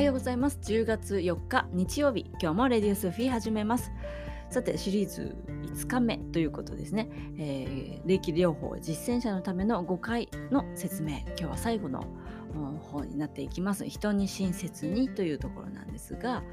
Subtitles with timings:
[0.00, 0.58] はようございます。
[0.62, 2.24] 10月4日日曜日。
[2.40, 3.92] 今日もレディオスフィー始めます。
[4.48, 11.18] さてシリーズ5日目ということですね、えー、霊気療法実践者のための5回の説明。
[11.26, 12.06] 今日は最後の
[12.80, 13.86] 方になっていきます。
[13.86, 16.44] 人に親切にというところなんですが、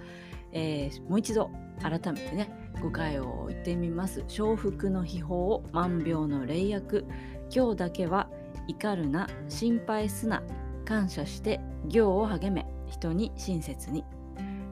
[0.52, 1.50] えー、もう一度
[1.82, 2.50] 改めてね
[2.82, 4.26] 5回を言ってみます。
[4.28, 7.06] 承服の秘宝万病の霊薬。
[7.50, 8.30] 今日だけは
[8.68, 10.44] 怒るな心配すな
[10.84, 12.77] 感謝して行を励め。
[12.90, 14.04] 人に親切に、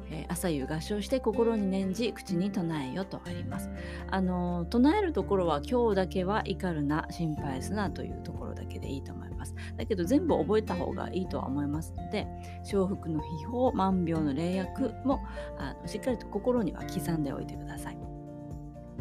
[0.10, 3.70] えー、朝夕合唱して心に念じ口に唱えよとあります。
[4.10, 9.56] あの唱えるところは今日だけは怒るな心配すなというところだけでいいと思います。
[9.78, 12.28] だけど全部覚えた方がいいとは思いますので
[12.64, 15.22] 承服の秘宝万病の霊薬も
[15.58, 17.98] あのしっかりと心には刻んでおいてください。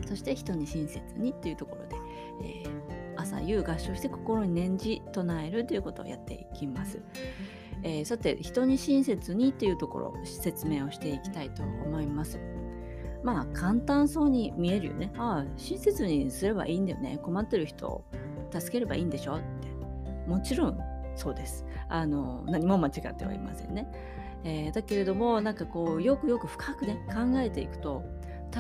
[0.07, 1.97] そして人に親切にというところで、
[2.43, 7.01] えー、朝夕合唱して心に念じ唱えるということをやっていきます。
[7.85, 12.41] えー、さて人に親切にっていうところ説明をしていきたいと思います。
[13.23, 15.13] まあ簡単そうに見えるよね。
[15.17, 17.19] ああ親切にすればいいんだよね。
[17.23, 18.05] 困ってる人を
[18.51, 19.69] 助ければいいんでしょって。
[20.27, 20.79] もちろん
[21.15, 21.65] そうです。
[21.89, 23.87] あの何も間違ってはいませんね。
[24.45, 28.03] えー、だけれどもなんかこうよくよく深くね考えていくと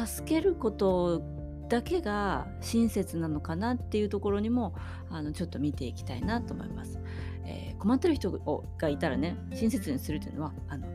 [0.06, 1.22] 助けること
[1.68, 4.74] だけが親切なのかなっていうところにも
[5.10, 6.98] あのちょっと見ていきたいなと思います。
[7.46, 8.30] えー、困ってる人
[8.78, 10.86] がいたらね親切にするというのはあの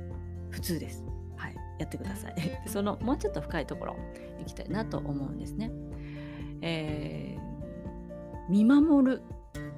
[0.50, 1.04] 普通です。
[1.36, 2.36] はい、やってください。
[2.68, 3.96] そのもうちょっと深いところ
[4.40, 5.72] いきたいなと思うんですね。
[6.62, 9.22] えー、見守る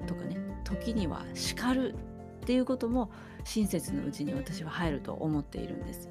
[0.08, 1.96] とかね時には叱る
[2.42, 3.12] っていうことも
[3.44, 6.10] 親切のうちに私は入ると思っているんです。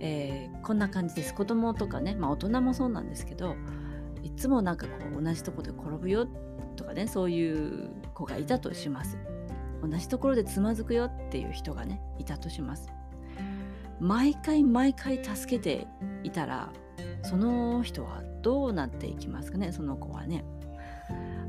[0.00, 1.34] えー、こんな感じです。
[1.34, 3.56] 子供とかね、まあ、大人もそうなんですけど
[4.24, 6.26] いつもなんかこう同じとこで転ぶよ
[6.76, 9.18] とかねそういう子がいたとします。
[9.82, 12.90] 同じところでつまずくよっていう人がねいたとします。
[14.00, 15.86] 毎回毎回助けて
[16.24, 16.72] いたら
[17.22, 20.44] その人はどうなっていきますかねその子はね。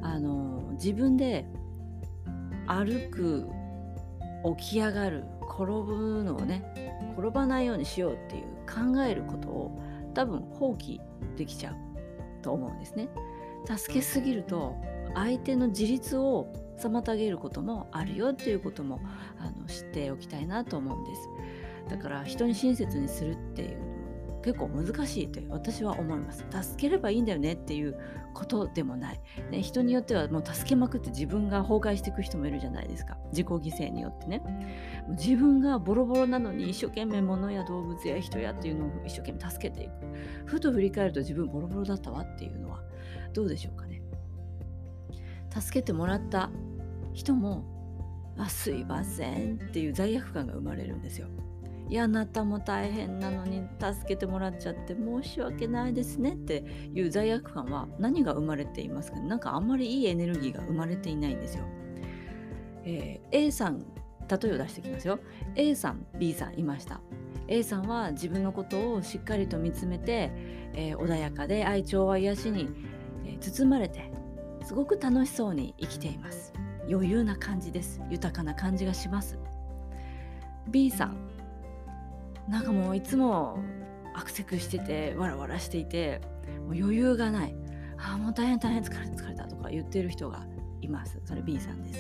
[0.02, 1.46] あの自分で
[2.68, 3.48] 歩く
[4.58, 6.64] 起き上がる転ぶのをね
[7.18, 9.82] 転ばないようにしようっていう考えることを
[10.14, 11.00] 多分放棄
[11.38, 11.95] できちゃう。
[12.46, 13.10] と思うんですね。
[13.66, 14.76] 助けすぎると
[15.16, 16.48] 相手の自立を
[16.78, 19.02] 妨げることもあるよっていうことも
[19.40, 21.30] あの知っておきたいなと思うんです。
[21.90, 23.95] だから人に親切にするっていう
[24.46, 26.46] 結構難しいと私は思います。
[26.52, 27.98] 助ければいいんだよねっていう
[28.36, 33.18] ことでもない、ね、人によってはもう助けまくって自分が崩壊していく人もいるじゃないですか。
[33.32, 34.44] 自己犠牲によってね。
[35.10, 39.92] 自分がボロボロなのに一生懸命物や動物や人やっていうのを一生懸命助けていく。
[40.46, 42.84] ふと振り返ると自分ボロボロだったわっていうのは
[43.34, 44.04] どうでしょうかね。
[45.50, 46.52] 助けてもらった
[47.14, 47.64] 人も
[48.38, 51.30] 「あすいません」っていう罪悪感が生まれるんですよ。
[51.88, 56.64] いやあなたも大変なのに助けてもらっちゃって申し訳ないですねって
[56.94, 59.20] いう罪悪感は何が生まれていますか？
[59.20, 61.64] なんかあんまりいいエネルギーが生まれていないんですよ。
[62.84, 63.80] えー、A さん
[64.28, 65.20] 例えを出してきますよ。
[65.56, 67.00] A さん B さんいました。
[67.48, 70.32] A さんは自分のことをしっかりと見つめて、
[70.74, 72.70] えー、穏やかで愛情は癒しに、
[73.26, 74.12] えー、包まれて
[74.64, 76.52] すごく楽しそうに生きています。
[76.88, 79.40] 余裕な感じです豊かな感じがします
[80.70, 81.18] B さん
[82.48, 83.60] なんかもういつも
[84.14, 86.22] アクセクしててわらわらしていて
[86.66, 87.56] もう余裕がない。
[87.98, 90.46] あもう大変大変疲れた疲れたとか言ってる人が
[90.82, 91.20] います。
[91.26, 92.00] それ B さんです、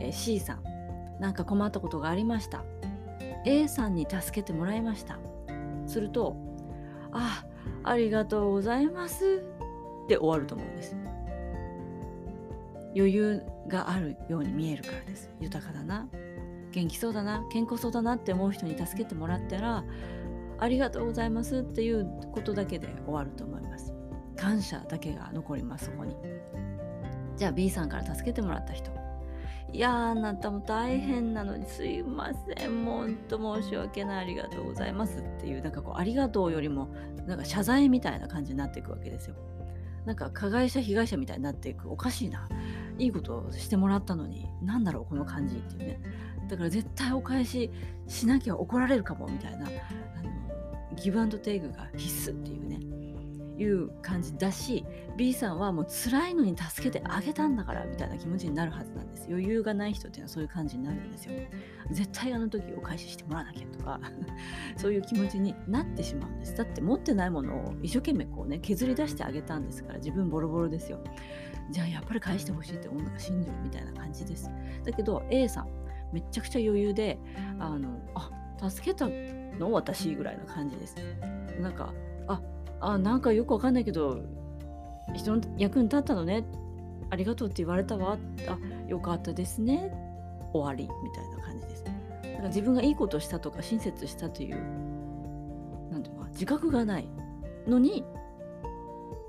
[0.00, 0.62] えー、C さん。
[1.20, 2.64] なんか困ったことがありました。
[3.44, 5.18] A さんに助けてもらいました。
[5.86, 6.36] すると
[7.12, 7.44] あ
[7.84, 9.42] ありがとうございます。
[10.08, 10.96] で終わると思うんです。
[12.96, 15.30] 余裕があるように見えるからです。
[15.40, 16.08] 豊かだな。
[16.76, 19.82] 元気そうだな健康そうだなって思う人に助けてもらったら
[20.58, 23.94] ありがとうございますっていうことだけで終わると思います。
[24.36, 26.14] 感謝だけが残りますそこに。
[27.38, 28.90] じゃあ B さんから助けてもらった人。
[29.72, 32.84] いやあなたも大変なのにすいません。
[32.84, 34.24] もうほんと申し訳ない。
[34.24, 36.90] ありがとうございますっていうなんかこうありがとうよりも
[37.26, 39.36] なんか謝罪みたいな感じになっていくわけですよ。
[40.04, 42.46] なんか加害者被害者みたいになっていくおかしいな
[42.98, 46.00] いいことをしてもらったのに何だろうこの感じっていうね
[46.48, 47.70] だから絶対お返し
[48.06, 52.96] しなきゃ怒られるかもみたいなあのギブアンドテイクが必須っていうね
[53.58, 54.84] いう感じだし
[55.16, 61.32] B さんはもう辛いのに助けてあげたんだからみたいな気持ちになるはずなんです余裕がない人っていうのはそういう感じになるんですよ。
[61.90, 64.00] 絶対あの時お返ししてもらわなきゃとか
[64.76, 66.56] そういう気持ちになってしまうんです。
[66.56, 71.02] だって持ってないものを一生懸命こうね削り出してあげたんですから自分ボロボロですよ。
[71.70, 74.50] じゃあやっぱり返してほしいって女が信じるみたいな感じです。
[74.84, 75.68] だけど A さん
[76.12, 77.18] めちゃくちゃ余裕で
[77.58, 78.30] あのあ
[78.70, 79.08] 助けた
[79.58, 80.96] の私ぐらいな感じです。
[81.60, 81.92] なんか
[82.28, 82.40] あ
[82.80, 84.20] あなんかよくわかんないけど
[85.14, 86.44] 人の役に立ったのね
[87.10, 88.18] ありがとうって言われたわ
[88.48, 88.58] あ
[88.88, 89.92] よかったですね
[90.52, 91.84] 終わりみたいな感じです。
[91.84, 94.56] だから自分がいいことしたとか親切したという
[95.90, 97.08] なんていうか自覚がない
[97.66, 98.04] のに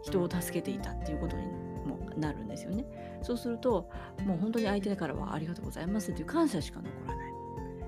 [0.03, 1.45] 人を助けていたっていうことに
[1.85, 2.85] もなるんですよね。
[3.21, 3.89] そうすると
[4.25, 7.33] もう本当に相手からはありがとうございますという感謝しか残らない。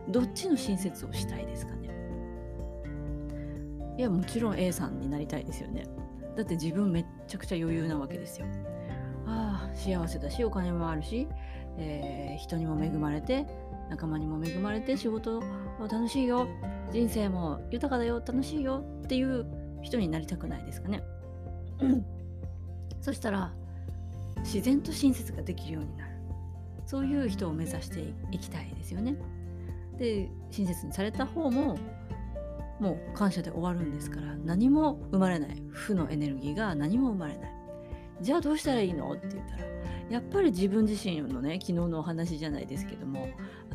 [0.10, 1.90] どっちの親切をしたいですかね
[3.98, 5.86] いやもちろん A さんになりたいですよね。
[6.36, 8.48] だって自分めっちゃくちゃ余裕なわけですよ。
[9.28, 11.28] ああ幸せだしお金もあるし、
[11.78, 13.46] えー、人にも恵まれて
[13.90, 15.44] 仲間にも恵まれて仕事
[15.80, 16.48] 楽しいよ
[16.92, 19.46] 人生も豊かだよ楽しいよっていう
[19.82, 21.04] 人になりたくないですかね。
[23.02, 23.54] そしたら
[24.44, 26.12] 自然と親切ができるようになる
[26.86, 29.16] そういう人を目指していきたいですよね。
[29.98, 31.78] で親切にされた方も
[32.80, 37.52] もう感謝で終わるんですから何も生まれない負のエネルギーが何も生まれない
[38.22, 39.12] じゃあどうしたらいいの？
[39.12, 39.64] って言ったら
[40.10, 43.28] やっぱり自分自身のね昨日のお話じゃないですけども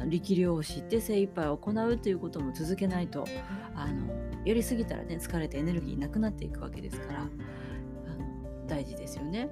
[0.09, 3.27] 力量を知って精一杯行うということも続けないと
[3.77, 4.09] あの
[4.45, 9.51] やりすぎたらね疲れてエネルギーなくなっていくわけですからあの大事ですよね。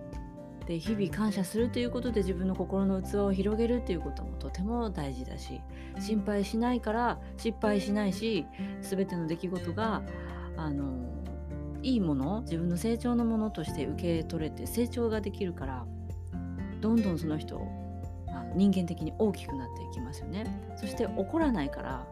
[0.65, 5.61] で日々感謝するということで自分の心の器を広げるということもとても大事だし
[6.01, 8.47] 心配しないから失敗しないし
[8.81, 10.03] 全ての出来事が
[10.57, 11.13] あの
[11.83, 15.85] いいもの自分の成長のものとして受け取れて成長ができるから
[16.81, 17.61] どんどんその人
[18.29, 20.47] あの人間的に大きくなっていきますよね。
[20.77, 22.07] そして怒らないから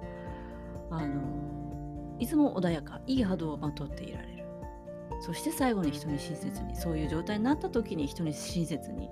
[0.90, 4.39] あのいつも穏やかいい波動をまとっていられる。
[5.20, 9.10] そして最後に人に親切にそういう状態になった時に人に親切に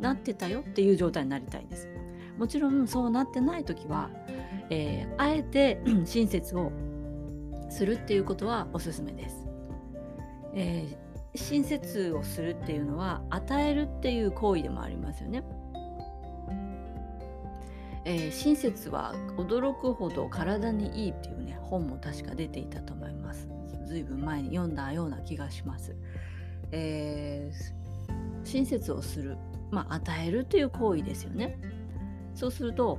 [0.00, 1.88] なってたよっていう状態になりたいんです。
[2.38, 4.10] もちろんそうなってない時は、
[4.70, 6.72] えー、あえて親切を
[7.68, 9.44] するっていうことはおすすめです、
[10.54, 15.42] えー、親切をするっていうのは与えるっていう行為でもありますよね。
[18.04, 23.57] えー、親切は驚くほど体にいいっていうね本も確か出ていたと思います。
[23.88, 25.96] ずいぶん前に読んだような気がします。
[26.70, 29.36] えー、親切をする、
[29.70, 31.58] まあ、与えるという行為ですよね。
[32.34, 32.98] そうすると、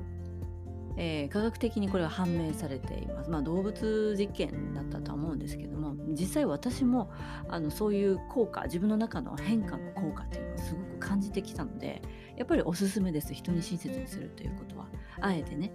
[0.97, 3.30] えー、科学的にこれは判明されています。
[3.30, 7.12] まあ、動物実験だったとは思うんですけども実際私も
[7.47, 12.01] あのそういう効果自分の中の変化の効果っていうのをすごく感じてきたので
[12.36, 14.88] やっぱりおすすめです人に親切にするということは
[15.21, 15.71] あえてね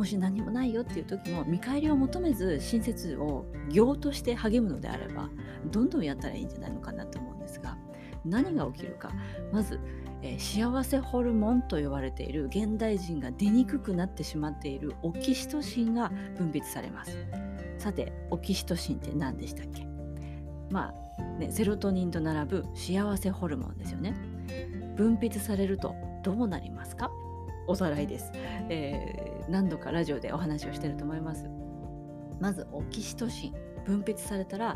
[0.00, 5.28] もし何もないよっていう時も見返りを求めず親切を行として励むのであれば
[5.66, 7.76] どんどんやったらいいんじゃないのかなと思うんですが
[8.24, 9.10] 何が起きるか。
[9.52, 9.78] まず、
[10.22, 17.18] えー、幸せホルモンと呼ばれている現代人が出にくくなってしまっているオキシトシンが分泌されます。
[17.76, 19.86] さてオキシトシンって何でしたっけ？
[20.70, 24.14] まあねセロトニンと並ぶ幸せホルモンですよね。
[24.96, 27.10] 分泌されるとどうなりますか？
[27.70, 28.32] おさらいです、
[28.68, 31.48] えー、何度かラジオでお話をしてると思います。
[32.40, 34.74] まずオキシトシン分泌されたら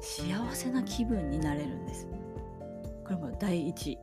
[0.00, 2.08] 幸せな気分になれるんです。
[3.04, 3.96] これも第一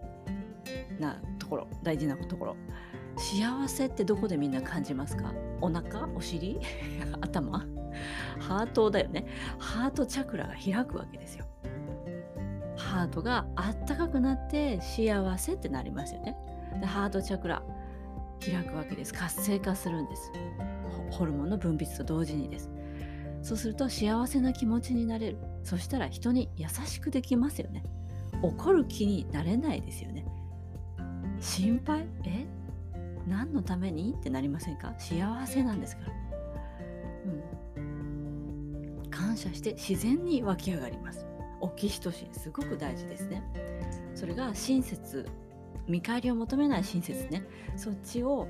[0.99, 2.55] なところ大事なところ。
[3.17, 5.33] 幸せってどこでみんな感じますか？
[5.59, 6.07] お腹？
[6.15, 6.61] お尻？
[7.19, 7.65] 頭？
[8.39, 9.25] ハートだよね。
[9.57, 11.45] ハートチャクラが開くわけですよ。
[12.77, 16.37] ハートがあったかくなって幸せってなりますよね。
[16.79, 17.61] でハートチャクラ。
[18.39, 19.13] 開くわけです。
[19.13, 20.31] 活性化するんです。
[21.11, 22.69] ホルモンの分泌と同時にです。
[23.41, 25.37] そうすると幸せな気持ちになれる。
[25.63, 27.83] そしたら人に優しくできますよね。
[28.41, 30.25] 怒る気になれないですよね。
[31.39, 32.07] 心配？
[32.25, 32.45] え？
[33.27, 34.13] 何のために？
[34.17, 34.93] ってなりませんか？
[34.97, 36.13] 幸せなんですから、
[37.77, 41.25] うん、感謝して自然に湧き上がります。
[41.61, 43.43] オキシトシンすごく大事ですね。
[44.15, 45.25] それが親切
[45.89, 47.43] 見返りを求めない親切ね。
[47.75, 48.47] そっちを、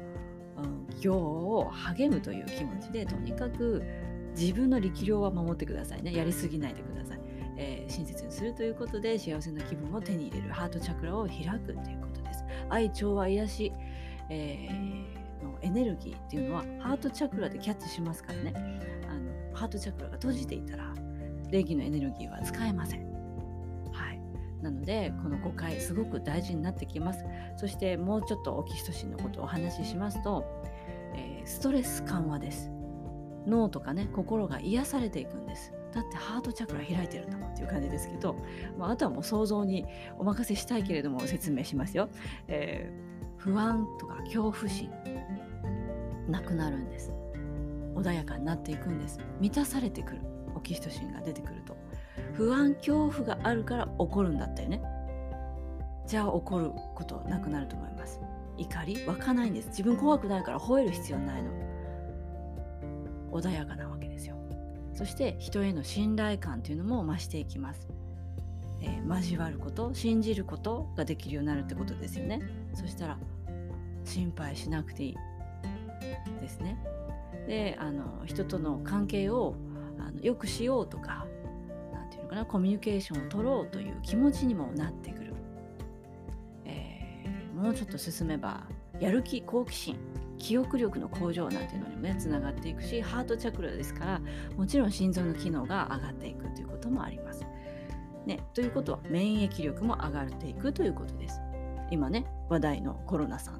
[0.58, 3.82] うん、行を励むという気持ちでとにかく
[4.38, 6.14] 自分の力量は守ってくださいね。
[6.14, 7.20] やりすぎないでください、
[7.58, 10.54] えー、親切にするということで幸せな気分を手に入れる。
[10.54, 12.44] ハートチャクラを開くということです。
[12.70, 13.74] 愛調和癒し、
[14.30, 18.54] えー、のエネルギーっていうのはハートチャクラでキャッチしますからね。
[19.10, 20.94] あのハートチャクラが閉じていたら
[21.50, 23.09] 霊気のエネルギーは使えません。
[24.62, 27.24] なのでこの誤解すごく大事になってきます。
[27.58, 30.44] そしてもうちょっとオキシトシンのことをお話ししますと、
[31.16, 32.72] えー、ストレス緩和です。
[33.48, 35.72] 脳とかね心が癒されていくんです。
[35.94, 38.36] だってハートチャクラ開いてるんだもんっていう感じですけど、
[38.78, 39.86] まあ、あとはもう想像に
[40.20, 42.10] お任せしたいけれども説明しますよ、
[42.48, 44.92] えー、不安とか恐怖心
[46.28, 47.12] なくなるんです。
[47.96, 49.20] 穏やかになっていくんです。
[49.40, 50.22] 満たされてくる。
[50.56, 51.59] オキシトシンが出てくる。
[52.40, 54.82] 不安恐怖があるから怒るんだったよね。
[56.08, 58.22] じゃあ怒ることなくなると思います。
[58.58, 59.68] 怒り湧かないんです。
[59.68, 61.52] 自分怖くないから吠える必要ないの。
[63.34, 64.38] 穏やかなわけですよ。
[64.94, 67.88] そして人への信頼感というのも増していきます、
[68.82, 72.42] えー、交わること信じることができるようになるってことですよね。
[72.74, 73.18] そしたら
[74.06, 75.16] 心配しなくていい
[76.40, 76.78] ですね。
[77.48, 79.56] であの人との関係を
[80.00, 81.28] あのよくしようとか
[82.30, 85.34] かなコミュニケーションを取ろうという気持ちにもなってくる、
[86.66, 88.64] えー、もうちょっと進めば
[89.00, 89.98] やる気好奇心
[90.38, 94.22] 記憶力の向上なんていうのにもねつながっていくしハートチャクラですから
[94.56, 97.46] もちろん心臓の機能が上がっていくということもあります。
[98.26, 101.42] ね、ということは免疫力も上がっていくということです。
[101.92, 103.60] 今ね話題のコロナさん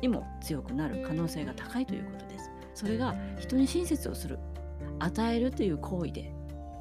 [0.00, 2.50] にも強くなる可能性が高いということです。
[2.74, 4.38] それが人に親切をする
[4.98, 6.32] 与えるという行為で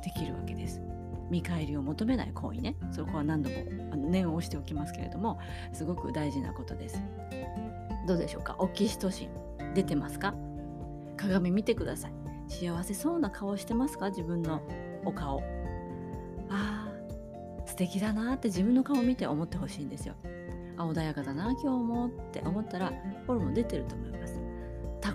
[0.04, 0.82] できるわけです。
[1.30, 2.76] 見返りを求めない行為ね。
[2.92, 3.56] そこは何度も
[3.96, 5.40] 念を押しておきますけれども
[5.72, 7.02] すごく大事なことです。
[8.08, 8.56] どうでしょうか？
[8.60, 10.34] オキシトシン出てますか？
[11.18, 12.14] 鏡見てください。
[12.48, 14.10] 幸せそうな顔してますか？
[14.10, 14.62] 自分の
[15.06, 15.42] お顔。
[16.50, 20.16] あー素敵だなって自分の顔を見て思ってほしいんですよ。
[20.78, 22.92] あ穏やかだな今日もって思ったら
[23.28, 24.11] ホルモン出てると思います。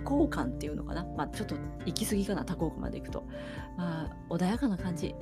[0.07, 1.05] 幸感っていうのかな？
[1.17, 2.45] まあちょっと行き過ぎかな？
[2.45, 3.23] 多幸感まで行くと。
[3.77, 5.13] まあ穏やかな感じ。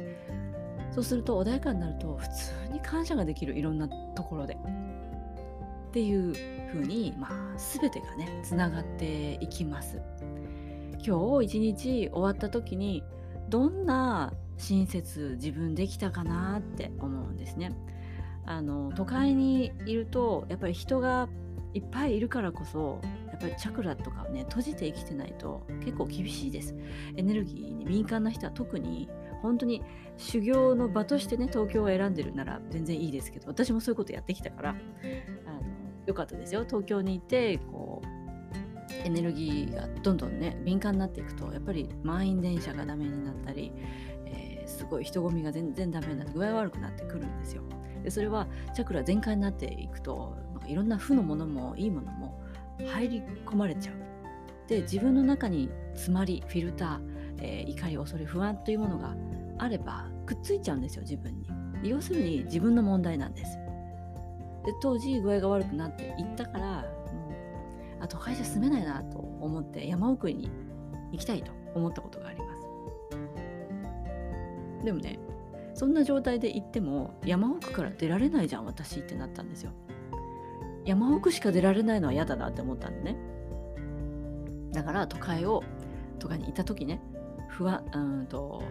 [0.92, 4.56] そうすると穏やかになると普通に感謝ができるいろんなところで。
[4.56, 6.34] っていう
[6.74, 10.02] 風にまあ全てがねつながっていきます。
[11.06, 13.04] 今日一日終わった時に
[13.50, 17.72] どんな親切自分できたかなって思うんですね。
[18.46, 21.28] あの都会にいるとやっぱり人が
[21.74, 23.02] いっぱいいるからこそ
[23.36, 26.74] やっぱりチャクラとかをね閉じて生きてないと結構厳しいです
[27.18, 29.10] エネルギーに敏感な人は特に
[29.42, 29.84] 本当に
[30.16, 35.62] 修行の場としてね東京を選んでるなら全然いいですけど私もそういうことやってきたからあの
[36.06, 38.06] よかったですよ東京にいてこう
[39.06, 43.74] エネルギーがどんどんね敏感になっていくとやっぱり満員電車がダメになったり、
[44.28, 47.64] えー、すごい人混みが全然ダメになって具合悪くなってくるんですよ。
[48.04, 52.35] でそれはチャクラ全開になっていくとなんかいろんな負のものもいいものも
[52.84, 53.96] 入り込まれちゃう。
[54.68, 57.00] で自分の中に詰まりフィルター、
[57.40, 59.16] えー、怒り恐れ不安というものが
[59.60, 61.48] あればくっついちゃうんですよ自分に。
[61.84, 63.58] 要するに自分の問題なんです。
[64.66, 67.30] で当時具合が悪くなっていったからも
[68.02, 70.50] うあ都会じゃ住めないなと思って山奥に
[71.12, 72.62] 行きたいと思ったことがあります
[74.84, 75.20] でもね
[75.76, 79.72] そんな状態で行っても山奥から出られないじゃん私ってなったんですよ
[80.86, 83.18] 山奥しか出られないのは嫌だなって思ったんでね。
[84.72, 85.64] だから都会を
[86.20, 87.02] 都会にいた時ね
[87.50, 88.62] 不安うんと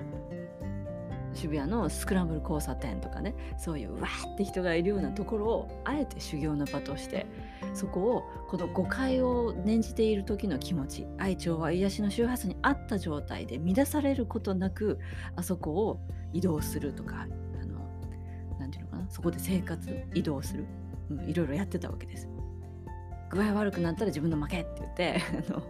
[1.35, 7.27] 渋谷のスクランブル交差点とかねそういうわーって人がいるようなところをあえて修行の場として
[7.73, 15.01] そこをこの誤解を念じている時の気持ち愛情は癒しの周波数にあった状態で乱されることなく
[15.35, 16.01] あそこを
[16.33, 17.27] 移動するとかあ
[17.67, 20.67] のなていうのかなそこで生活移動する、
[21.27, 22.29] いろいろやってたわけです。
[23.31, 25.63] 具合悪くなったら自分の負けって言ってあの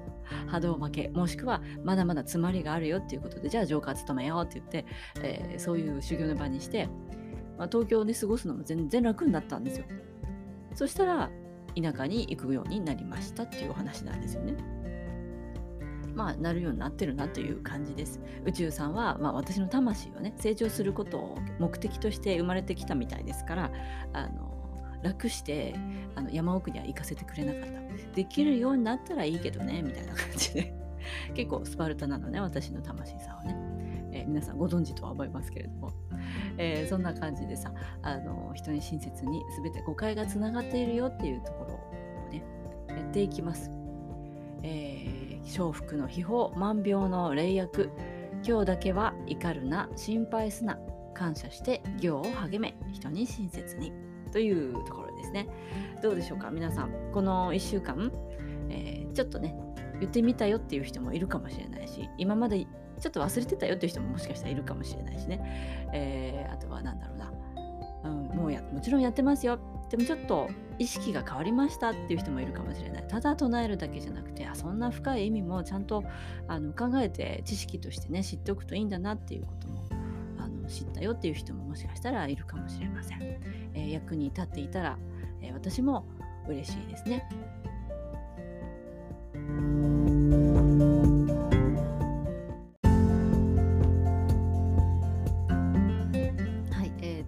[0.46, 4.86] 波動負けもしくはまだまだ詰まりがあるよっていうことでじゃあ浄化務めようって言って、
[5.22, 6.88] えー、そういう修行の場にして、
[7.58, 9.86] まあ、東京で過ごすのも全然楽になったんですよ。
[10.74, 11.30] そしたら
[11.80, 14.56] 田舎に行くようになりましたっていうお話なんですよね。
[16.14, 18.20] まあなるようになってるなという感じです。
[18.44, 23.72] 宇宙さんは、まあ、私の魂をね成長することを目的として生まれてきたみたいですから
[24.12, 24.53] あの
[25.04, 25.74] 楽して
[26.14, 28.14] あの山奥には行かせてくれなかった。
[28.14, 30.74] できるようになったらいいけどねみたいな感じで。
[31.34, 33.56] 結構スパルタなのね私の魂さんはね、
[34.12, 35.92] えー、皆さんご存知とは思いますけれども、
[36.56, 42.42] えー、そんな感じでさあの人に親切に全て誤解がつながっているよっていうところをね
[42.88, 43.70] やっていきます、
[44.62, 47.90] えー、笑福の秘宝万病の霊薬。
[48.46, 50.78] 今日だけは怒るな心配すな。
[51.14, 54.03] 感謝して行を励め人に親切に。
[54.34, 55.46] というところですね。
[56.02, 56.50] どうでしょうか？
[56.50, 56.90] 皆さん。
[57.12, 58.10] この1週間、
[58.68, 59.54] えー、ちょっとね、
[60.00, 65.88] 言ってみたよっていう人もいるかもしれないし、今までちょっと忘れてたよっていう人ももしかしたらいるかもしれないしね。
[65.92, 67.32] えー、あとは何だろうな。
[68.06, 69.60] うん、もうや、もちろんやってますよ。
[69.88, 70.48] でもちょっと
[70.80, 73.04] 意識が変わりましたっていう人もいるかもしれない。
[73.06, 76.02] ただ唱えるだけじゃなくて、あそんな深い意味もちゃんと
[76.48, 79.84] あの考えて知識としてね、知っておくといいんだなっていうことも
[80.64, 84.98] の知ったよっていう人ももしかしたらいるかもしれません、えー、役に立っていたら、
[85.40, 86.06] えー、私も
[86.48, 87.28] 嬉しいですね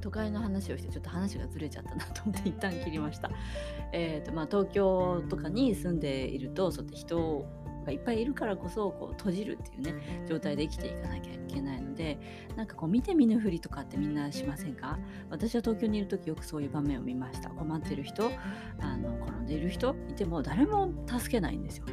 [0.07, 3.29] 都会の話をしてちょっと話がずれちゃったなと思って一旦切りました。
[3.93, 7.45] えーとまあ、東京とかに住んでいるとそうやって人
[7.87, 12.19] がいっぱいいるからこそこう閉じるっていうね状態で生きていかなきゃいけないので
[12.57, 14.99] なんかこう見て見ぬふりとかってみんなしませんか？
[15.31, 17.49] 私は東京にいる時よくそういう場面を見ました。
[17.51, 18.31] 困ってる人
[18.81, 21.87] あの転んでいる人いても誰も助けないんですよ。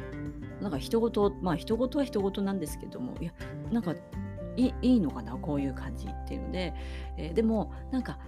[0.60, 3.32] なんか人事まあ人事は人事なんですけどもいや
[3.70, 3.94] なんか
[4.56, 5.32] いいのかな？
[5.36, 6.74] こういう感じっていうので、
[7.16, 8.18] えー、でもなんか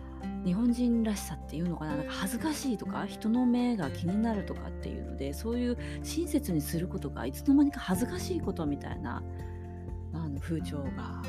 [0.44, 1.96] 日本人らしさっていうのかな？
[1.96, 9.22] なんか恥ずかしいとか人の目が気になるとかっていうのでそういう親切にすることがいつの間にか恥ずかしいことみたいな
[10.12, 11.22] あの風潮が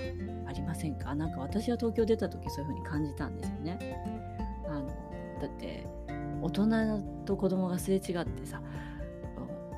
[0.48, 1.16] ありませんか？
[1.16, 3.80] なか私は東京出た時そういう風に感じたんですよね。
[4.68, 4.86] あの
[5.42, 5.88] だって
[6.42, 8.62] 大人と子供がすれ違ってさ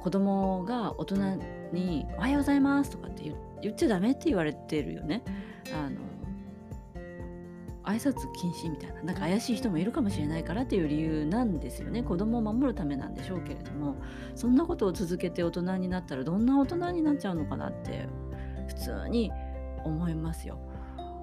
[0.01, 1.15] 子供が大人
[1.71, 5.23] に「おはようございます」とかって言っちゃダメって言われてるよね。
[5.73, 5.97] あの
[7.89, 13.95] 挨拶禁止みたいななんか怪しい人もいるかもしれないからっていう理由なんですよね子供を守るためなんでしょうけれども
[14.35, 18.07] そんなことを続けて大人になったらどんな大人になっちゃうのかなって
[18.67, 19.31] 普通に
[19.83, 20.59] 思いますよ。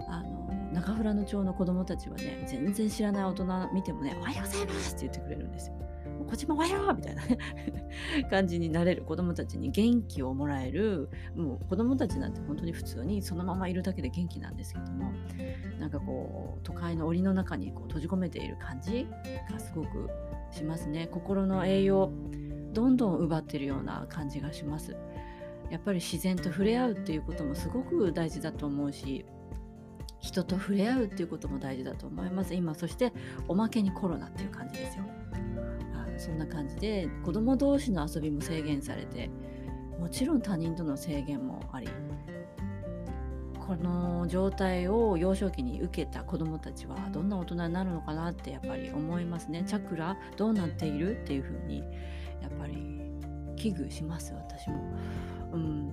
[0.09, 5.86] あの中富良野町の子供たちはね全然知らない大人見てもね「おはようございます」って言ってくれるんですよ。
[6.27, 7.23] こっちもおはようみたいな
[8.31, 15.13] 感じになれる子供たちに元気をもらえるもう子供たちなんて本当に普通にそのままいるだけで元気なんですけども
[15.79, 19.07] なんかこう都会の檻の中にこう閉じ込めている感じ
[19.51, 20.11] がすごく
[20.51, 21.09] しますね。
[21.11, 22.11] 心の栄養
[22.73, 24.97] どんどん奪ってるような感じがします。
[25.71, 29.25] やっぱり自然と触れ合うっていうこともすごく大事だと思うし
[30.21, 32.55] 人と触れ合うっていうことも大事だと思います。
[32.55, 33.13] 今そして
[33.49, 35.05] おまけにコロナっていう感じですよ。
[36.19, 39.31] そんな感じで子供同士の遊びも制限されて
[39.99, 41.89] もちろん他人との制限もあり
[43.67, 49.65] この状態を幼少期に受けた子どもたちはどんな大人になるのかなってやっぱり思いますね。
[49.67, 51.17] チャクラどうなっている？
[51.17, 51.81] っていうふうに
[52.41, 52.77] やっぱり
[53.57, 54.77] 危惧します私も。
[55.53, 55.91] うん、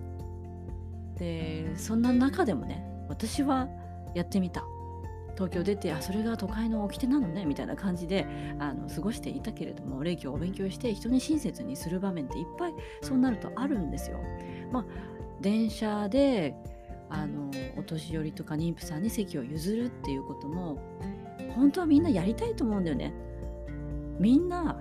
[1.16, 3.68] でそんな中でもね私は
[4.14, 4.64] やってみた
[5.36, 8.28] 東京出てあそれが都会の掟なのねみたいな感じで
[8.60, 14.20] あの過ごしていたけれども霊気をお勉強して人に親切にする場面っていっぱいそうなるとあるんですよ。
[14.72, 14.86] まあ
[15.42, 16.56] 電車で
[17.10, 20.78] あのお年寄りとか妊婦さんに席を譲るっていうことも
[21.56, 23.14] 本当はみんなやりたいと思うんだよね。
[24.20, 24.78] みんな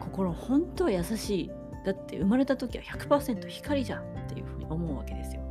[0.00, 1.50] 心本当は優しい。
[1.84, 5.45] だって生まれた時は100%光じゃんっていうふうに思うわけですよ。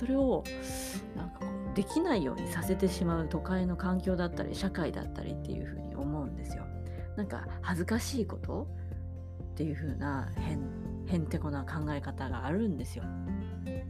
[0.00, 0.42] それを
[1.14, 6.64] なんかこうできないようにさせてしまう都会の環境だったり社会だったりっていうふうに思うんですよ。
[7.18, 8.66] なんか恥ずかしいこと
[9.52, 13.04] っていう風なへんへんてこな考え方があるんですよ。
[13.04, 13.86] ね、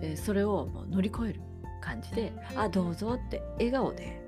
[0.00, 1.40] えそれをもう乗り越える
[1.80, 4.20] 感じで「あどうぞ」って笑顔で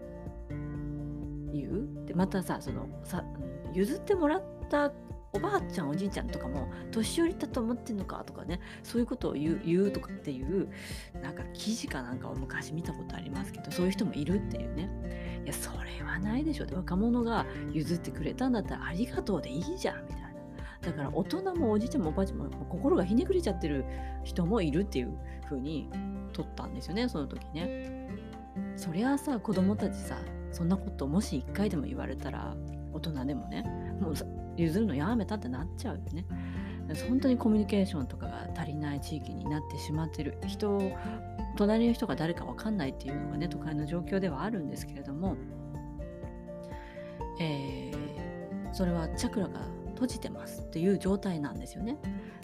[1.53, 3.25] 言うでまたさそのさ
[3.73, 4.93] 譲ってもらった
[5.33, 10.69] おばあちゃんおじいちゃんとかも年寄りだと思ってんのかとかねそういうことを言う言うとかっていう
[11.23, 15.41] なんか記事かなんかを昔見たことありますけどそういう人もいるっていうね。
[15.45, 20.31] いやそれはないでしょ若者が譲ってくれたんだったらありがとうでいいじゃんみたいな。
[20.83, 23.85] だから大人もおじいちゃんもおばあちゃんも心がひねくれちゃってる
[24.25, 25.91] 人もいるっていう風に
[26.33, 28.09] 取ったんですよねその時ね。
[28.77, 30.17] そりゃあさ子供たちさ
[30.51, 32.55] そんなこともし1回でも言われたら
[32.93, 33.63] 大人でもね。
[34.01, 34.15] もう
[34.61, 36.25] 譲るのやめたってなっちゃうよね。
[37.09, 40.81] 本当にコミュニケーションとかが足りない地域になってしまってる人
[41.57, 45.37] 隣の人が誰か分かんないっていうのがね都会の状況ではあるんですけれども、
[47.41, 49.61] えー、それはチャクラが
[49.95, 51.99] 閉じてますっていう状態なんですよね。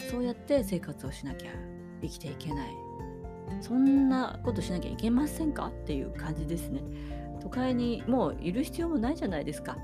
[0.09, 1.51] そうやって生活をしなきゃ
[2.01, 2.69] 生きていけない。
[3.61, 6.81] そんなことしなきゃいけませんかっていう感じですね。
[7.41, 9.77] 都会にもういる必要もないじゃないですか。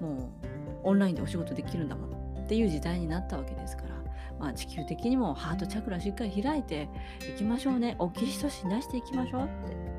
[0.00, 0.51] もう
[0.84, 3.88] オンラインでお仕事できるんだもんっていう時代になったわけですから、
[4.38, 6.88] まあ、地球的にもハートチャクラしっかり開いて
[7.34, 9.92] いきましょうねオキシトシン出していきましょうって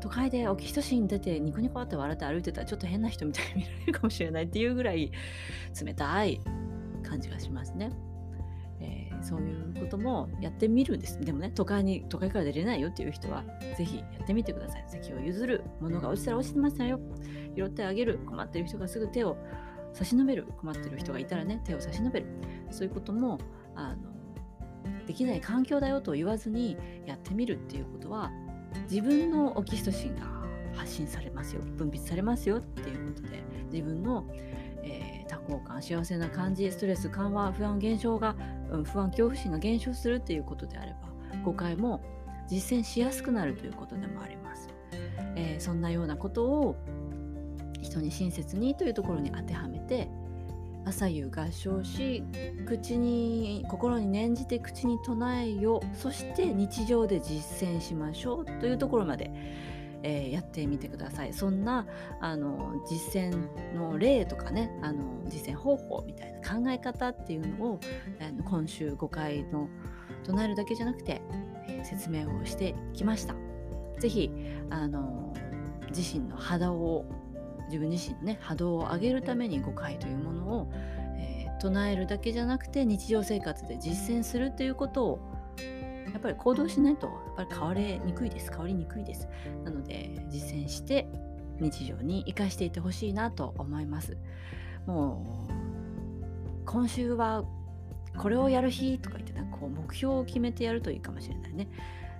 [0.00, 5.10] 都会でオキシトシン出てニコニコって笑って歩いてたらちょっと変な人みたいに見られるかもしれないっていうぐらい
[5.82, 6.40] 冷たい
[7.02, 7.90] 感じがしますね。
[8.80, 11.18] えー、そういうこともやってみるんです。
[11.20, 13.44] でもね、都会に、都会から出れないよっていう人は、
[13.76, 14.84] ぜひやってみてください。
[14.86, 15.64] 席を譲る。
[15.80, 17.00] 物が落ちたら落ちてましたよ。
[17.56, 18.18] 拾ってあげる。
[18.26, 19.36] 困ってる人がすぐ手を
[19.96, 22.26] 差し伸べる困ってる人がいたらね手を差し伸べる
[22.70, 23.38] そういうことも
[23.74, 28.30] あのできない環境だよと言わずにやってみるっていうことは
[28.90, 30.26] 自分のオキシトシンが
[30.74, 34.26] 発信されますよ分泌されますよっていうことで自分の、
[34.82, 38.36] えー、多幸感幸せな感じストレス緩和不安減少が、
[38.70, 41.08] うん、不安恐怖心が減少するっていうことであれば
[41.42, 42.02] 誤解も
[42.46, 44.68] 実践しやすくなるということでもあります。
[45.36, 46.76] えー、そんなようなことを
[47.96, 50.08] 人に親切にというところに当てはめて
[50.84, 52.22] 朝夕合唱し
[52.66, 59.32] 口に心に念じて口に唱えよそして日常で実践しましょうというところまで、
[60.04, 61.32] えー、やってみてください。
[61.32, 61.86] そんな
[62.20, 67.80] あの実践の例とかねあの実践方法みたいな考え方っていうのを
[68.20, 69.68] あの今週5回の
[70.24, 71.20] 唱えるだけじゃなくて、
[71.66, 73.34] えー、説明をしてきました。
[73.98, 74.30] 是非
[75.92, 77.06] 自身の肌を
[77.66, 80.72] 自分自身のね波動を上げるために誤解というものを、
[81.18, 85.18] えー、唱えるだけじゃなくて日常生活で実践するということを
[86.12, 88.50] やっぱり行動しないとやっぱり変わりにくいです。
[88.50, 89.28] 変わりにくいです。
[89.64, 91.06] なので実践して
[91.60, 94.16] 日常に生かしていってほしいなと思います。
[94.86, 97.44] もう今週は
[98.16, 101.68] これをやる日とか言ってなんかこう目標を決めてやるといいかもしれないね。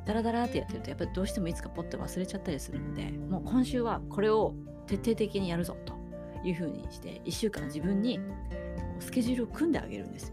[0.05, 4.55] ダラダラってやってるとやっぱりどうしてもいつかポッて忘れちゃったりするのでもう今週はこれを
[4.87, 5.95] 徹底的にやるぞと
[6.45, 8.21] いうふうにして1週間自分に
[9.01, 10.33] スケジュールを組んであげるんです。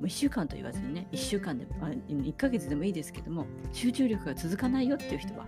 [0.00, 5.46] もう1週間と言わずにね1週間で、まあ、1ヶ月でもいいですけども集中力が続かないよっていう人は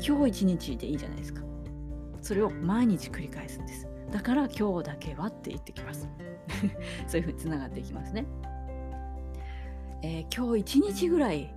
[0.00, 1.42] 今日一日でいいじゃないですか。
[2.22, 3.88] それを毎日繰り返すんです。
[4.10, 6.08] だから今日だけはって言ってきます。
[7.06, 8.24] そういうふうにつながっていきますね。
[10.02, 11.52] えー、今日一日ぐらい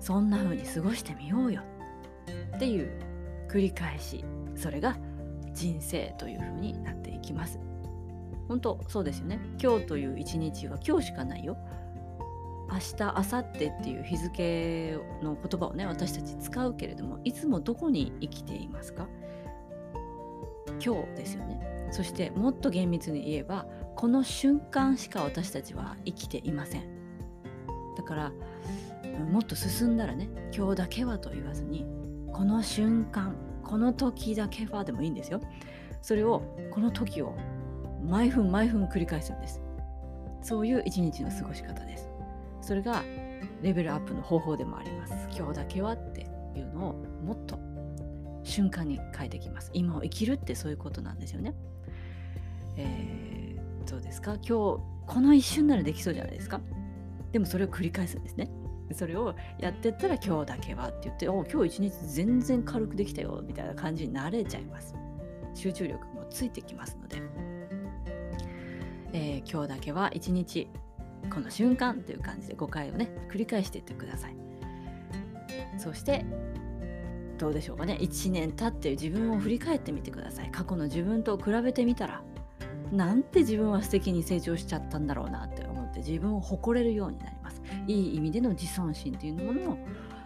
[0.00, 1.62] そんな風に過ごしてみようよ
[2.56, 2.90] っていう
[3.48, 4.24] 繰り返し
[4.56, 4.96] それが
[5.58, 7.58] 人生という風になっていきます。
[8.46, 9.40] 本当そうですよね。
[9.60, 11.56] 今日という一日は今日しかないよ。
[12.70, 19.08] 明日明後日っていう日付の言葉をね私たち使うけれどもいつもどこに生きていますか？
[20.84, 21.88] 今日ですよね。
[21.90, 23.66] そしてもっと厳密に言えば
[23.96, 26.84] この瞬間しか私たちは生きていません。
[27.96, 28.32] だから
[29.32, 31.86] もっと進んだらね今日だけはと言わずに
[32.32, 33.34] この瞬間
[33.68, 35.40] この時だけはでもいいんですよ。
[36.00, 37.36] それをこの時を
[38.02, 39.60] 毎分毎分繰り返すんです。
[40.42, 42.08] そういう一日の過ごし方です。
[42.62, 43.02] それが
[43.62, 45.14] レベルアップの方法でもあります。
[45.36, 46.22] 今日だけはって
[46.56, 47.58] いうのをもっと
[48.42, 49.70] 瞬間に変えてきます。
[49.74, 51.54] 今を生きるってそういうことなんですよね。
[52.76, 54.36] えー、どうですか？
[54.36, 54.48] 今日
[55.06, 56.60] この一瞬ならできそうじゃないですか？
[57.32, 58.50] でもそれを繰り返すんですね。
[58.92, 64.94] それをやってったら今日だけはって言ってお今日一日全然軽くできたよみたいな感じになれちゃいます。
[65.54, 67.22] 集中力もついてきますので、
[69.12, 70.68] えー、今日だけは一日
[71.32, 74.36] この瞬間という感じで5回をね繰り返していってください。
[75.76, 76.24] そして
[77.38, 77.98] どうでしょうかね。
[78.00, 80.50] 1年経って自分を振り返ってみてください。
[80.50, 82.22] 過去の自分と比べてみたら
[82.92, 87.37] なんて自分は素敵に成長しちゃったんだろうなって思って自分を誇れるようになります。
[87.86, 89.78] いい意味での自尊心というものも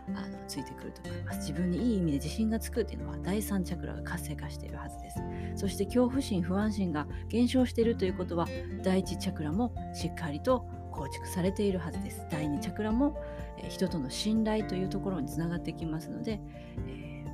[0.09, 1.39] あのついてくると思います。
[1.39, 5.19] 自分にいい意味で自信がつくっていうのは第三チャクラが活性化しているはずです。
[5.57, 8.49] そして恐怖心不安心が減少しているということは
[8.83, 12.27] 第一チャクラもしっかりと構築されているはずです。
[12.31, 13.17] 第二チャクラも、
[13.59, 16.41] えー、人との信頼というところにつながってきますので、
[16.87, 17.25] え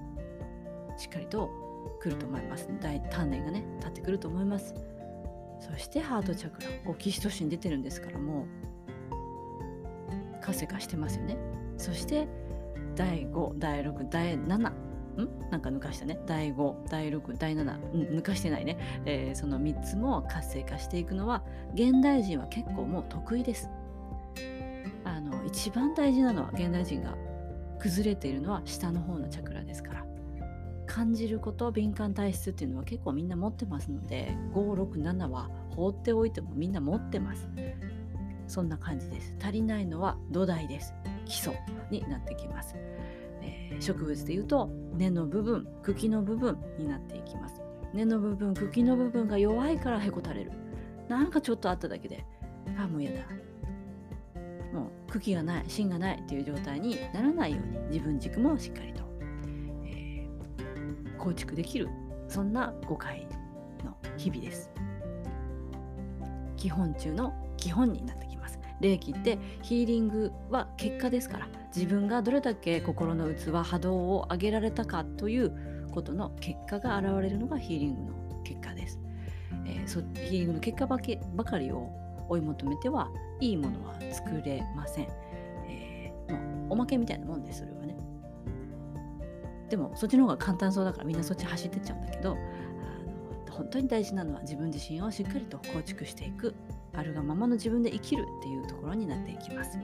[0.96, 1.50] ー、しっかりと
[2.00, 2.68] 来ると思います。
[2.80, 4.74] 大丹念がね立ってくると思います。
[5.60, 8.46] そしてハートチャクラオキシトシン出てるんですからもう
[10.48, 11.36] 活性化してますよね。
[11.76, 12.26] そして
[12.96, 14.60] 第5第6第7ん？
[15.50, 16.18] なんか抜かしたね。
[16.26, 21.42] 第5第6第7、うん、抜かしてないね、えー、その3つも活性化していくのは
[21.74, 23.68] 現代人は結構もう得意です。
[25.04, 27.14] あの一番大事なのは現代人が
[27.78, 30.04] 崩れているのは下の方のチャクラですから。
[30.86, 37.46] 感じること敏感体質っていうのは結構みんな持ってますので567は放っておいてもみんな持ってます。
[38.48, 39.34] そんな感じです。
[39.40, 40.94] 足りないのは土台です。
[41.24, 41.54] 基礎
[41.90, 42.74] になってきます、
[43.42, 47.60] えー、植物でいうと根の部分茎の部分になっていきます。
[47.94, 50.52] 根の部分茎の部分が弱いからへこたれる。
[51.08, 52.24] なんかちょっとあっただけで
[52.78, 53.20] あもう嫌だ。
[54.72, 59.02] もう茎がない芯がないという状態にならないように自分軸もしっかりと
[59.84, 60.26] え
[61.18, 61.88] 構築できる
[62.28, 63.26] そんな誤解
[63.84, 64.70] の日々です。
[66.56, 68.27] 基本中の基本になってきます。
[68.80, 78.98] 霊気ってヒーリングは結果ですから自分がどれだけ心の器波動を上げられたかということの結果が現れるのがヒーリングの結果です、
[79.66, 81.90] えー、そヒーリングの結果ばけばかりを
[82.28, 83.10] 追い求めては
[83.40, 85.08] いいものは作れません、
[85.68, 87.96] えー、もうおまけみたいなもんですそれはね。
[89.68, 96.54] でもそっちの方が簡単そうだからみんなそっち走ってっちゃうんだけどあの本当に大事なのは自分自身をしっかりと構築していく。
[96.94, 99.78] あるがままの自分で生きるっていうところになっていきます、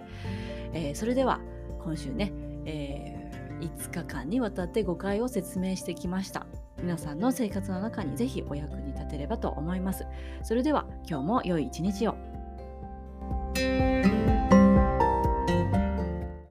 [0.73, 1.41] えー、それでは
[1.83, 2.33] 今週ね、
[2.65, 3.25] え
[3.61, 6.47] 5日間にわたって誤解を説明してきました。
[6.79, 10.07] 皆さんの生活の中にぜひお役に立てればと思います。
[10.43, 12.34] それでは今日も良い一日を。